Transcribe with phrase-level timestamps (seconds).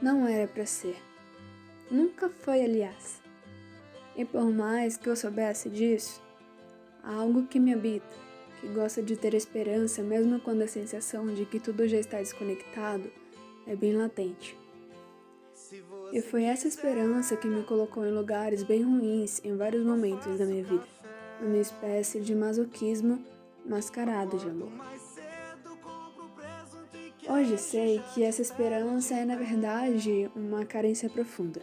[0.00, 0.96] Não era para ser.
[1.90, 3.22] Nunca foi, aliás.
[4.16, 6.22] E por mais que eu soubesse disso,
[7.02, 8.06] há algo que me habita,
[8.60, 13.10] que gosta de ter esperança mesmo quando a sensação de que tudo já está desconectado
[13.66, 14.56] é bem latente.
[16.12, 20.44] E foi essa esperança que me colocou em lugares bem ruins em vários momentos da
[20.44, 20.86] minha vida.
[21.40, 23.24] Uma espécie de masoquismo
[23.66, 24.70] mascarado de amor.
[27.44, 31.60] Hoje sei que essa esperança é, na verdade, uma carência profunda.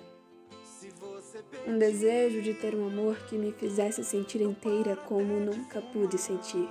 [1.68, 6.70] Um desejo de ter um amor que me fizesse sentir inteira como nunca pude sentir.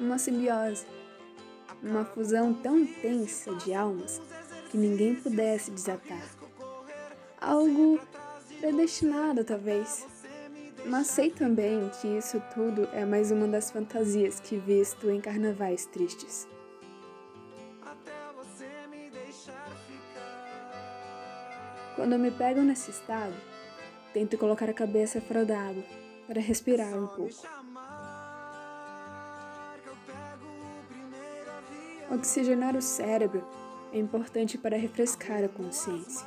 [0.00, 0.84] Uma simbiose.
[1.80, 4.20] Uma fusão tão intensa de almas
[4.68, 6.28] que ninguém pudesse desatar.
[7.40, 8.00] Algo
[8.58, 10.08] predestinado, talvez.
[10.86, 15.86] Mas sei também que isso tudo é mais uma das fantasias que visto em carnavais
[15.86, 16.48] tristes.
[21.96, 23.34] Quando me pego nesse estado,
[24.12, 25.84] tento colocar a cabeça fora da água
[26.26, 27.34] para respirar um pouco.
[32.10, 33.46] Oxigenar o cérebro
[33.92, 36.26] é importante para refrescar a consciência.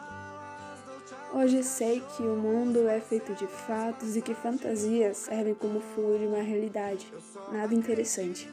[1.34, 6.18] Hoje sei que o mundo é feito de fatos e que fantasias servem como fundo
[6.18, 7.12] de uma realidade
[7.52, 8.50] nada interessante.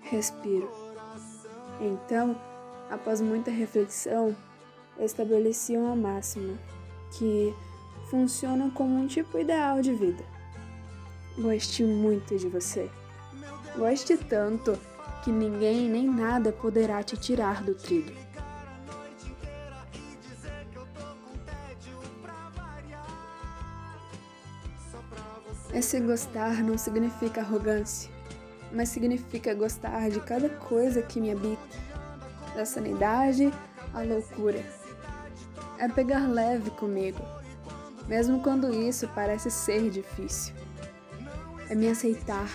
[0.00, 0.68] Respiro.
[1.80, 2.36] Então,
[2.90, 4.34] após muita reflexão,
[5.00, 6.58] estabeleci uma máxima
[7.12, 7.54] que
[8.10, 10.24] funciona como um tipo ideal de vida.
[11.36, 12.90] Goste muito de você.
[13.76, 14.78] Goste tanto
[15.24, 18.14] que ninguém nem nada poderá te tirar do trilho.
[25.72, 28.08] Esse gostar não significa arrogância,
[28.70, 31.58] mas significa gostar de cada coisa que me habita,
[32.54, 33.52] da sanidade
[33.92, 34.83] à loucura
[35.84, 37.20] é pegar leve comigo,
[38.06, 40.54] mesmo quando isso parece ser difícil.
[41.68, 42.48] É me aceitar,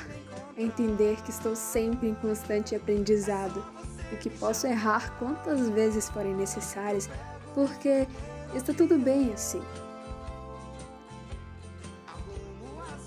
[0.58, 3.64] é entender que estou sempre em constante aprendizado
[4.12, 7.10] e que posso errar quantas vezes forem necessárias,
[7.54, 8.08] porque
[8.56, 9.62] está tudo bem assim.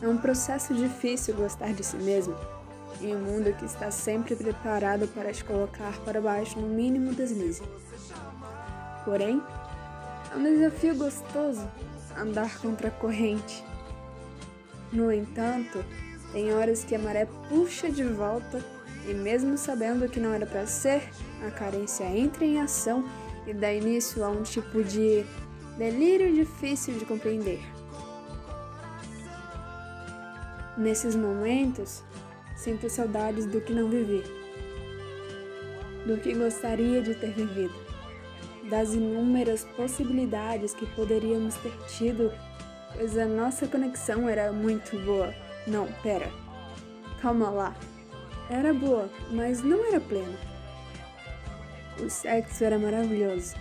[0.01, 2.37] É um processo difícil gostar de si mesmo,
[3.01, 7.63] em um mundo que está sempre preparado para te colocar para baixo no mínimo deslize.
[9.05, 9.43] Porém,
[10.33, 11.69] é um desafio gostoso
[12.17, 13.63] andar contra a corrente.
[14.91, 15.85] No entanto,
[16.33, 18.65] tem horas que a maré puxa de volta
[19.07, 21.03] e mesmo sabendo que não era para ser,
[21.47, 23.05] a carência entra em ação
[23.47, 25.25] e dá início a um tipo de
[25.77, 27.61] delírio difícil de compreender.
[30.79, 32.03] Nesses momentos,
[32.57, 34.23] sinto saudades do que não vivi,
[36.07, 37.82] do que gostaria de ter vivido
[38.73, 42.33] das inúmeras possibilidades que poderíamos ter tido,
[42.95, 45.35] pois a nossa conexão era muito boa.
[45.67, 46.31] Não, pera.
[47.21, 47.77] Calma lá.
[48.49, 50.39] Era boa, mas não era plena.
[52.03, 53.55] O sexo era maravilhoso,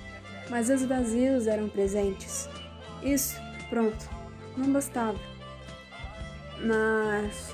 [0.49, 2.47] mas os vazios eram presentes.
[3.03, 3.35] Isso,
[3.69, 4.09] pronto,
[4.55, 5.19] não bastava.
[6.63, 7.53] Mas.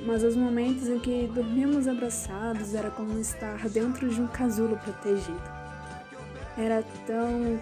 [0.00, 5.63] Mas os momentos em que dormíamos abraçados era como estar dentro de um casulo protegido.
[6.56, 7.60] Era tão,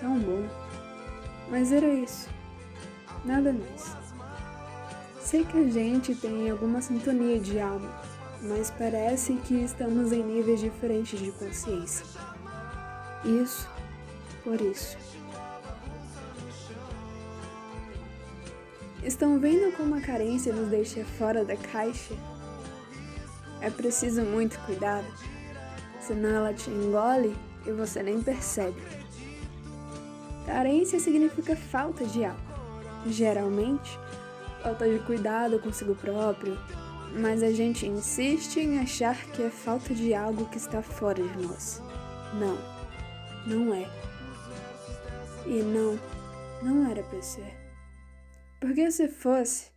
[0.00, 0.48] tão bom.
[1.50, 2.28] Mas era isso.
[3.24, 3.96] Nada mais.
[5.20, 7.90] Sei que a gente tem alguma sintonia de alma,
[8.42, 12.04] mas parece que estamos em níveis diferentes de consciência.
[13.24, 13.68] Isso
[14.44, 14.96] por isso.
[19.02, 22.14] Estão vendo como a carência nos deixa fora da caixa?
[23.60, 25.06] É preciso muito cuidado,
[26.00, 27.34] senão ela te engole
[27.66, 28.80] e você nem percebe.
[30.46, 32.40] Carência significa falta de algo.
[33.06, 33.98] Geralmente,
[34.62, 36.58] falta de cuidado consigo próprio,
[37.20, 41.46] mas a gente insiste em achar que é falta de algo que está fora de
[41.46, 41.82] nós.
[42.34, 42.58] Não,
[43.46, 43.88] não é.
[45.46, 45.98] E não,
[46.62, 47.54] não era para ser.
[48.60, 49.70] Porque se fosse,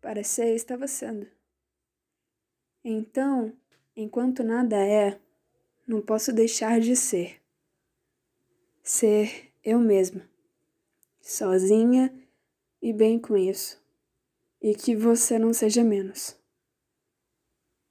[0.00, 1.26] parecer estava sendo.
[2.84, 3.52] Então,
[3.96, 5.18] enquanto nada é,
[5.86, 7.40] não posso deixar de ser.
[8.82, 10.28] Ser eu mesma,
[11.20, 12.12] sozinha
[12.82, 13.80] e bem com isso.
[14.60, 16.36] E que você não seja menos.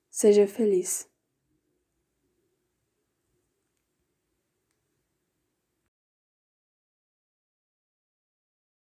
[0.09, 1.07] Seja feliz.